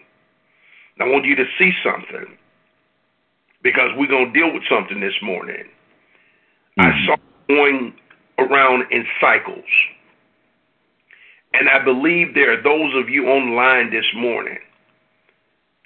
[0.99, 2.37] I want you to see something
[3.63, 5.63] because we're going to deal with something this morning.
[6.77, 6.81] Mm-hmm.
[6.81, 7.15] I saw
[7.47, 7.93] going
[8.37, 9.65] around in cycles.
[11.53, 14.59] And I believe there are those of you online this morning,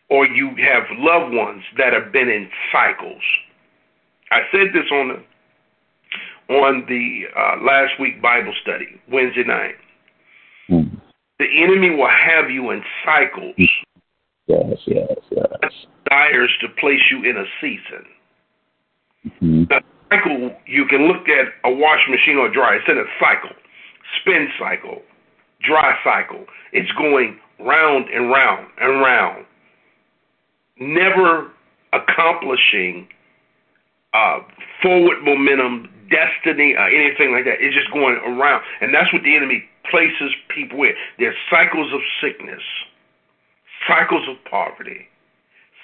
[0.10, 3.24] or you have loved ones that have been in cycles.
[4.34, 9.76] I said this on the on the uh, last week Bible study Wednesday night.
[10.70, 10.98] Mm-hmm.
[11.40, 13.54] The enemy will have you in cycles.
[14.48, 15.72] Yes, yes, yes.
[16.06, 18.06] Desires to place you in a season.
[19.26, 19.64] Mm-hmm.
[19.70, 22.78] The cycle, you can look at a wash machine or dryer.
[22.78, 23.56] It's in a cycle,
[24.20, 25.02] spin cycle,
[25.62, 26.46] dry cycle.
[26.72, 29.46] It's going round and round and round,
[30.80, 31.52] never
[31.94, 33.08] accomplishing
[34.14, 34.40] uh,
[34.82, 37.58] forward momentum, destiny, uh, anything like that.
[37.60, 40.94] It's just going around, and that's what the enemy places people in.
[41.20, 42.62] There's cycles of sickness,
[43.88, 45.08] cycles of poverty,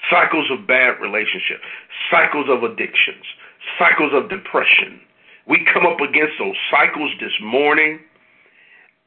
[0.09, 1.65] cycles of bad relationships,
[2.09, 3.25] cycles of addictions,
[3.77, 5.01] cycles of depression.
[5.47, 7.99] We come up against those cycles this morning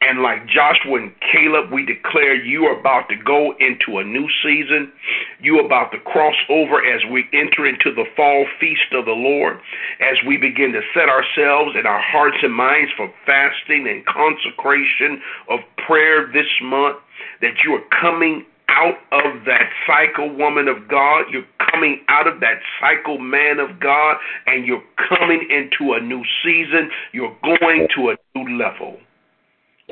[0.08, 4.28] and like Joshua and Caleb, we declare you are about to go into a new
[4.42, 4.92] season.
[5.40, 9.12] You are about to cross over as we enter into the fall feast of the
[9.12, 9.58] Lord,
[10.00, 15.22] as we begin to set ourselves and our hearts and minds for fasting and consecration
[15.48, 16.98] of prayer this month,
[17.40, 21.26] that you are coming out of that cycle, woman of God.
[21.30, 26.24] You're coming out of that cycle, man of God, and you're coming into a new
[26.42, 26.90] season.
[27.12, 28.98] You're going to a new level.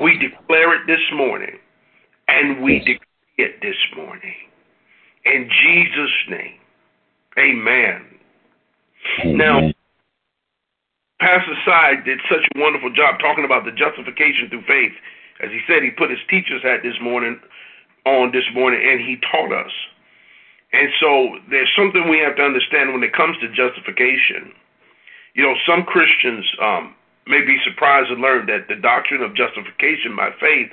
[0.01, 1.59] We declare it this morning,
[2.27, 4.33] and we declare it this morning.
[5.25, 6.57] In Jesus' name,
[7.37, 8.01] amen.
[9.21, 9.37] amen.
[9.37, 9.71] Now,
[11.19, 14.93] Pastor Side did such a wonderful job talking about the justification through faith.
[15.39, 17.39] As he said, he put his teacher's hat this morning
[18.05, 19.71] on this morning, and he taught us.
[20.73, 24.49] And so there's something we have to understand when it comes to justification.
[25.35, 26.95] You know, some Christians um,
[27.31, 30.67] may be surprised to learn that the doctrine of justification by faith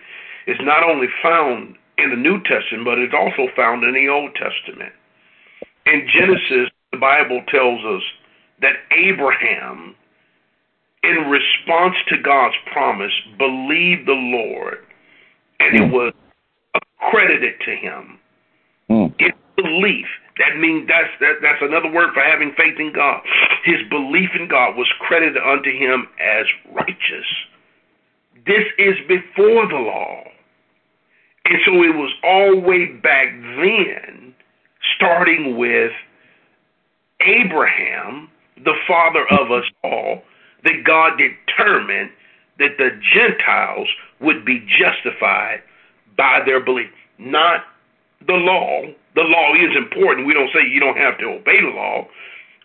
[0.51, 4.35] is not only found in the New Testament, but it's also found in the Old
[4.35, 4.93] Testament.
[5.87, 8.03] In Genesis, the Bible tells us
[8.61, 9.95] that Abraham,
[11.03, 14.79] in response to God's promise, believed the Lord,
[15.61, 15.93] and it hmm.
[15.95, 16.13] was
[16.75, 18.19] accredited to him.
[18.91, 19.15] Mm.
[19.19, 20.07] His belief
[20.39, 23.23] that means that's that, that's another word for having faith in God.
[23.65, 27.27] His belief in God was credited unto him as righteous.
[28.47, 30.25] This is before the law.
[31.45, 34.35] And so it was all way back then,
[34.97, 35.93] starting with
[37.21, 38.29] Abraham,
[38.65, 40.23] the father of us all,
[40.65, 42.11] that God determined
[42.59, 43.89] that the Gentiles
[44.21, 45.63] would be justified
[46.17, 47.65] by their belief, not
[48.27, 48.83] the law,
[49.19, 50.29] the law is important.
[50.29, 52.07] We don't say you don't have to obey the law,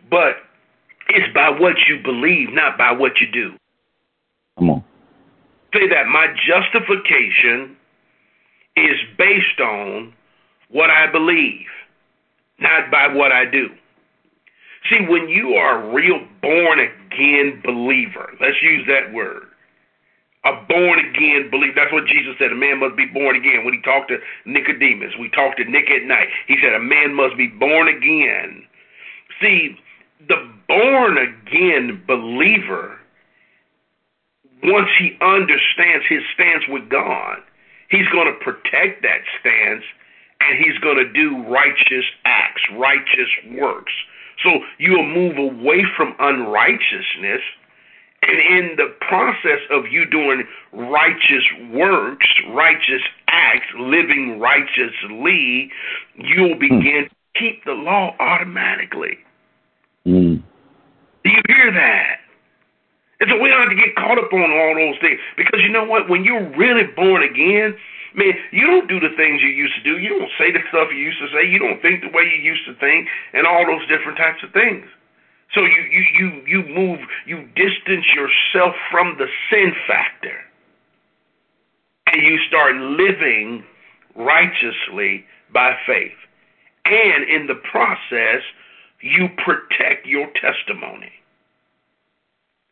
[0.08, 0.38] but
[1.10, 3.58] it's by what you believe, not by what you do.
[4.60, 4.84] Come on.
[5.74, 7.76] Say that my justification
[8.76, 10.14] is based on
[10.70, 11.66] what I believe,
[12.60, 13.70] not by what I do.
[14.92, 19.48] See, when you are a real born again believer, let's use that word,
[20.46, 21.74] a born again believer.
[21.76, 22.52] That's what Jesus said.
[22.52, 23.64] A man must be born again.
[23.64, 26.28] When he talked to Nicodemus, we talked to Nick at night.
[26.48, 28.68] He said a man must be born again.
[29.42, 29.78] See,
[30.28, 33.00] the born again believer,
[34.64, 37.40] once he understands his stance with God,
[37.90, 39.84] he's going to protect that stance
[40.42, 43.94] and he's going to do righteous acts, righteous works.
[44.44, 47.42] So you'll move away from unrighteousness
[48.28, 55.72] and in the process of you doing righteous works, righteous acts, living righteously,
[56.16, 57.10] you'll begin mm.
[57.10, 59.18] to keep the law automatically.
[60.06, 60.44] Mm.
[61.24, 62.20] Do you hear that?
[63.20, 65.20] And so we don't have to get caught up on all those things.
[65.38, 66.10] Because you know what?
[66.10, 67.76] When you're really born again,
[68.16, 69.98] man, you don't do the things you used to do.
[69.98, 71.48] You don't say the stuff you used to say.
[71.48, 74.52] You don't think the way you used to think, and all those different types of
[74.52, 74.84] things.
[75.54, 80.40] So you, you, you, you move, you distance yourself from the sin factor.
[82.08, 83.64] And you start living
[84.16, 86.12] righteously by faith.
[86.86, 88.42] And in the process,
[89.02, 91.12] you protect your testimony.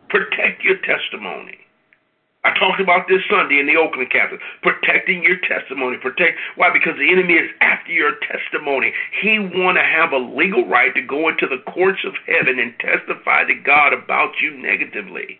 [0.09, 1.59] Protect your testimony.
[2.43, 4.39] I talked about this Sunday in the Oakland campus.
[4.63, 5.97] Protecting your testimony.
[5.97, 6.73] Protect why?
[6.73, 8.93] Because the enemy is after your testimony.
[9.21, 12.73] He want to have a legal right to go into the courts of heaven and
[12.79, 15.39] testify to God about you negatively.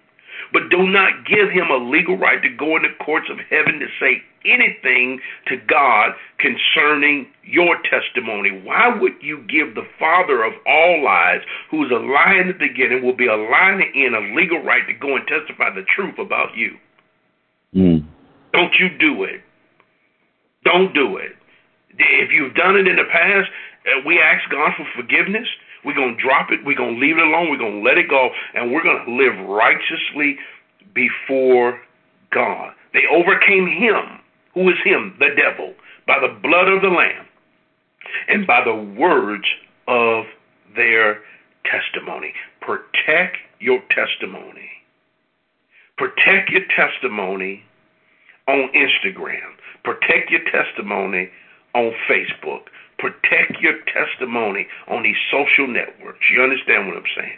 [0.53, 3.79] But do not give him a legal right to go into the courts of heaven
[3.79, 8.51] to say anything to God concerning your testimony.
[8.61, 13.03] Why would you give the father of all lies, who's a lie in the beginning,
[13.03, 15.85] will be a lie in the end, a legal right to go and testify the
[15.95, 16.77] truth about you?
[17.75, 18.05] Mm.
[18.53, 19.41] Don't you do it.
[20.63, 21.31] Don't do it.
[21.97, 23.49] If you've done it in the past,
[23.85, 25.47] uh, we ask God for forgiveness.
[25.83, 26.59] We're going to drop it.
[26.63, 27.49] We're going to leave it alone.
[27.49, 28.29] We're going to let it go.
[28.53, 30.37] And we're going to live righteously
[30.93, 31.79] before
[32.31, 32.73] God.
[32.93, 34.19] They overcame him.
[34.53, 35.15] Who is him?
[35.19, 35.73] The devil.
[36.05, 37.25] By the blood of the Lamb
[38.27, 39.45] and by the words
[39.87, 40.25] of
[40.75, 41.19] their
[41.65, 42.33] testimony.
[42.59, 44.69] Protect your testimony.
[46.01, 47.61] Protect your testimony
[48.47, 49.53] on Instagram.
[49.83, 51.29] Protect your testimony
[51.75, 52.73] on Facebook.
[52.97, 56.25] Protect your testimony on these social networks.
[56.33, 57.37] You understand what I'm saying?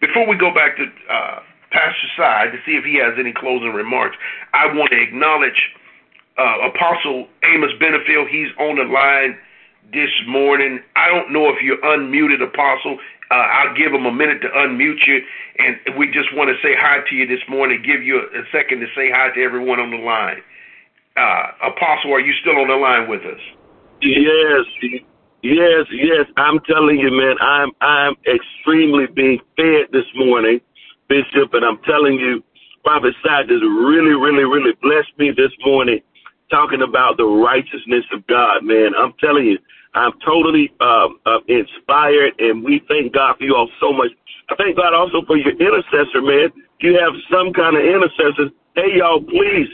[0.00, 1.40] Before we go back to uh,
[1.72, 4.16] Pastor Side to see if he has any closing remarks,
[4.52, 5.74] I want to acknowledge
[6.38, 8.28] uh, Apostle Amos Benefield.
[8.30, 9.36] He's on the line
[9.92, 10.80] this morning.
[10.96, 12.98] I don't know if you're unmuted, Apostle.
[13.30, 15.20] Uh, I'll give him a minute to unmute you,
[15.58, 17.82] and we just want to say hi to you this morning.
[17.84, 20.42] Give you a, a second to say hi to everyone on the line.
[21.16, 23.40] Uh, Apostle, are you still on the line with us?
[24.02, 24.66] Yes,
[25.42, 26.26] yes, yes.
[26.36, 30.60] I'm telling you, man, I'm I'm extremely being fed this morning,
[31.08, 32.42] Bishop, and I'm telling you,
[32.84, 36.00] Prophet Side has really, really, really blessed me this morning,
[36.54, 38.94] talking about the righteousness of God, man.
[38.94, 39.58] I'm telling you,
[39.94, 44.14] I'm totally uh, uh, inspired, and we thank God for you all so much.
[44.48, 46.54] I thank God also for your intercessor, man.
[46.54, 49.66] If you have some kind of intercessor, hey, y'all, please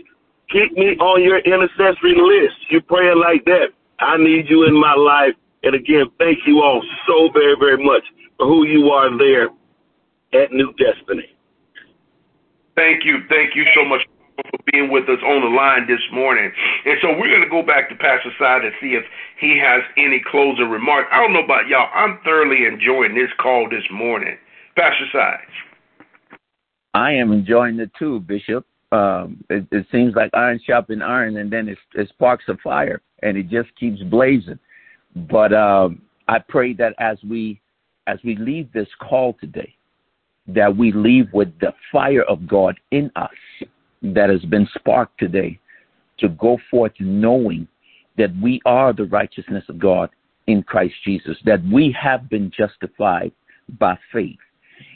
[0.49, 2.57] keep me on your intercessory list.
[2.71, 3.77] You praying like that.
[4.01, 5.37] I need you in my life.
[5.63, 8.05] And again, thank you all so very, very much
[8.39, 9.49] for who you are there
[10.33, 11.29] at New Destiny.
[12.75, 13.19] Thank you.
[13.29, 14.01] Thank you so much
[14.51, 16.51] for being with us on the line this morning.
[16.85, 19.05] And so we're going to go back to Pastor Side and see if
[19.39, 21.09] he has any closing remarks.
[21.13, 21.89] I don't know about y'all.
[21.95, 24.37] I'm thoroughly enjoying this call this morning.
[24.77, 25.41] Pastor Side.
[26.95, 28.67] I am enjoying it too, Bishop.
[28.93, 33.01] Um, it, it seems like iron sharpens iron, and then it, it sparks a fire,
[33.23, 34.59] and it just keeps blazing.
[35.15, 37.61] But um, I pray that as we
[38.07, 39.73] as we leave this call today,
[40.49, 43.31] that we leave with the fire of God in us
[44.03, 45.59] that has been sparked today
[46.19, 47.67] to go forth knowing
[48.19, 50.11] that we are the righteousness of God
[50.47, 53.33] in Christ Jesus, that we have been justified
[53.79, 54.39] by faith,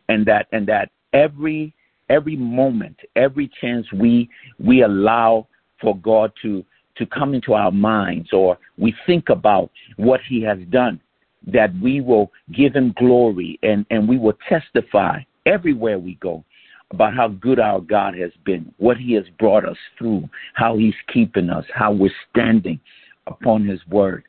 [0.09, 1.75] and that and that every
[2.09, 4.29] every moment, every chance we
[4.59, 5.47] we allow
[5.81, 6.65] for God to
[6.97, 11.01] to come into our minds or we think about what he has done,
[11.47, 16.45] that we will give him glory and, and we will testify everywhere we go
[16.91, 20.95] about how good our God has been, what He has brought us through, how He's
[21.13, 22.81] keeping us, how we're standing
[23.27, 24.25] upon His word.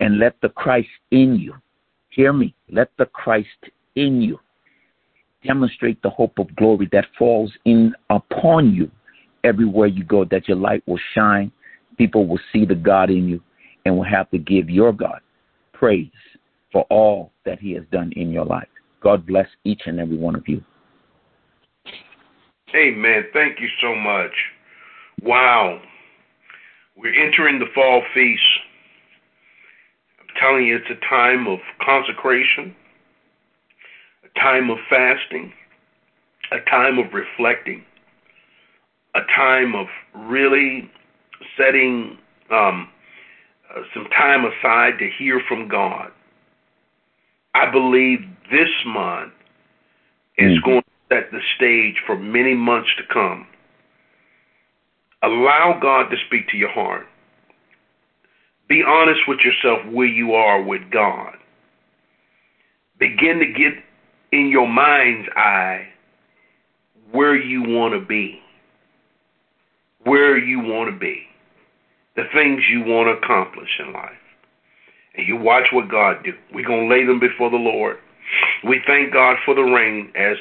[0.00, 1.54] And let the Christ in you,
[2.10, 3.48] hear me, let the Christ
[3.94, 4.38] in you
[5.44, 8.90] demonstrate the hope of glory that falls in upon you
[9.44, 11.52] everywhere you go, that your light will shine.
[11.98, 13.42] People will see the God in you
[13.84, 15.20] and will have to give your God
[15.72, 16.10] praise
[16.72, 18.68] for all that He has done in your life.
[19.00, 20.62] God bless each and every one of you.
[22.74, 23.24] Amen.
[23.32, 24.32] Thank you so much.
[25.22, 25.80] Wow.
[26.96, 28.42] We're entering the fall feast.
[30.20, 32.74] I'm telling you, it's a time of consecration,
[34.24, 35.52] a time of fasting,
[36.52, 37.84] a time of reflecting,
[39.14, 40.90] a time of really
[41.56, 42.18] setting
[42.50, 42.88] um,
[43.74, 46.10] uh, some time aside to hear from God.
[47.54, 49.32] I believe this month
[50.38, 50.64] is mm-hmm.
[50.64, 53.46] going set the stage for many months to come.
[55.22, 57.06] Allow God to speak to your heart.
[58.68, 61.34] Be honest with yourself where you are with God.
[62.98, 63.74] Begin to get
[64.32, 65.88] in your mind's eye
[67.12, 68.40] where you want to be.
[70.04, 71.22] Where you want to be.
[72.16, 74.12] The things you want to accomplish in life.
[75.16, 76.32] And you watch what God do.
[76.52, 77.98] We're going to lay them before the Lord.
[78.64, 80.36] We thank God for the rain as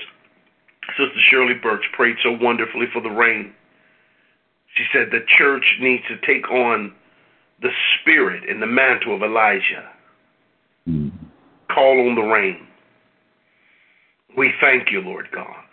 [0.90, 3.54] Sister Shirley Birch prayed so wonderfully for the rain.
[4.76, 6.94] She said the church needs to take on
[7.62, 9.90] the spirit and the mantle of Elijah.
[10.88, 11.12] Mm.
[11.74, 12.68] call on the rain.
[14.38, 15.64] We thank you, Lord God.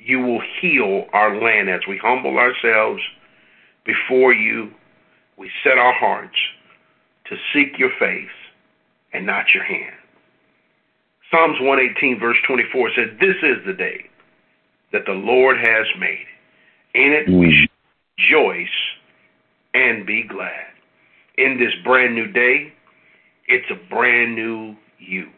[0.00, 3.00] You will heal our land as we humble ourselves
[3.84, 4.72] before you.
[5.36, 6.36] We set our hearts
[7.26, 8.28] to seek your face
[9.12, 9.94] and not your hand.
[11.30, 14.06] Psalms 118, verse 24 says, This is the day
[14.92, 16.26] that the Lord has made.
[16.94, 17.68] In it we mm.
[18.18, 18.68] rejoice
[19.74, 20.72] and be glad.
[21.36, 22.72] In this brand new day,
[23.46, 25.28] it's a brand new you.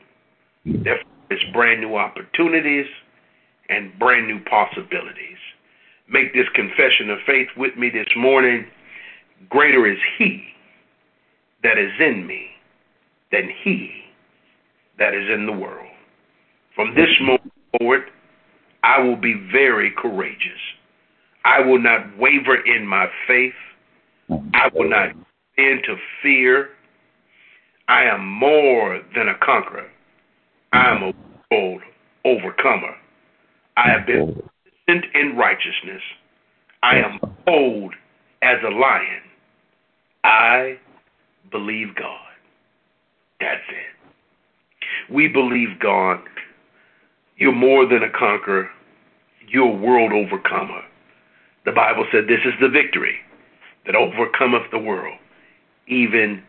[0.64, 2.86] Therefore, it's brand new opportunities
[3.68, 5.36] and brand new possibilities.
[6.08, 8.66] Make this confession of faith with me this morning.
[9.50, 10.42] Greater is He
[11.62, 12.46] that is in me
[13.30, 13.90] than He
[14.98, 15.90] that is in the world.
[16.74, 18.04] From this moment forward,
[18.88, 20.60] I will be very courageous.
[21.44, 23.52] I will not waver in my faith.
[24.30, 25.10] I will not
[25.58, 26.70] into fear.
[27.88, 29.88] I am more than a conqueror.
[30.72, 31.12] I am a
[31.50, 31.82] bold
[32.24, 32.94] overcomer.
[33.76, 34.40] I have been
[34.88, 36.02] sent in righteousness.
[36.82, 37.92] I am bold
[38.40, 39.22] as a lion.
[40.24, 40.78] I
[41.50, 42.20] believe God.
[43.38, 45.12] That's it.
[45.12, 46.20] We believe God.
[47.36, 48.70] You're more than a conqueror.
[49.50, 50.82] You're a world overcomer.
[51.64, 53.16] The Bible said this is the victory
[53.86, 55.18] that overcometh the world,
[55.86, 56.42] even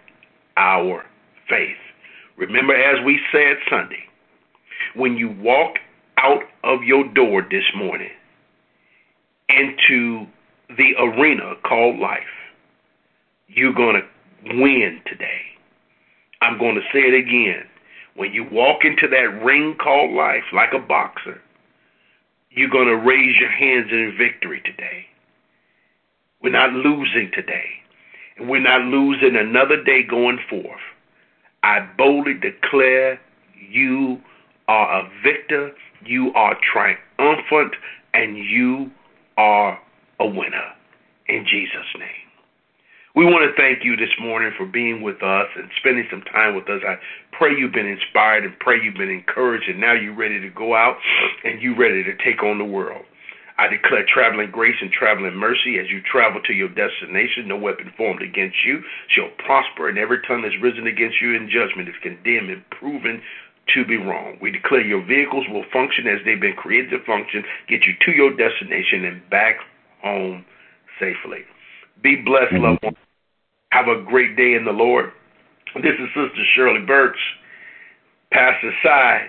[0.57, 1.05] our
[1.49, 1.77] faith.
[2.37, 4.03] Remember, as we said Sunday,
[4.95, 5.75] when you walk
[6.17, 8.11] out of your door this morning
[9.49, 10.25] into
[10.77, 12.21] the arena called life,
[13.47, 15.41] you're going to win today.
[16.41, 17.65] I'm going to say it again.
[18.15, 21.41] When you walk into that ring called life like a boxer,
[22.51, 25.05] you're going to raise your hands in victory today.
[26.41, 27.65] We're not losing today.
[28.37, 30.79] And we're not losing another day going forth.
[31.63, 33.19] I boldly declare
[33.69, 34.19] you
[34.67, 35.71] are a victor,
[36.05, 37.75] you are triumphant,
[38.13, 38.91] and you
[39.37, 39.79] are
[40.19, 40.73] a winner.
[41.27, 42.28] In Jesus' name.
[43.19, 46.55] We want to thank you this morning for being with us and spending some time
[46.55, 46.79] with us.
[46.87, 46.95] I
[47.35, 50.71] pray you've been inspired and pray you've been encouraged, and now you're ready to go
[50.71, 50.95] out
[51.43, 53.03] and you're ready to take on the world.
[53.59, 57.51] I declare traveling grace and traveling mercy as you travel to your destination.
[57.51, 58.79] No weapon formed against you
[59.11, 63.19] shall prosper, and every tongue that's risen against you in judgment is condemned and proven
[63.75, 64.39] to be wrong.
[64.39, 68.15] We declare your vehicles will function as they've been created to function, get you to
[68.15, 69.59] your destination and back
[69.99, 70.45] home
[71.03, 71.43] safely.
[72.01, 72.95] Be blessed, loved one.
[73.71, 75.11] Have a great day in the Lord.
[75.75, 77.19] This is Sister Shirley Burks,
[78.31, 79.27] Pastor Cy,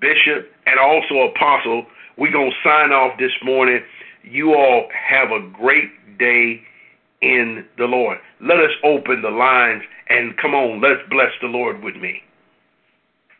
[0.00, 1.84] Bishop, and also Apostle.
[2.16, 3.80] We're going to sign off this morning.
[4.22, 6.62] You all have a great day
[7.20, 8.16] in the Lord.
[8.40, 12.22] Let us open the lines and come on, let's bless the Lord with me.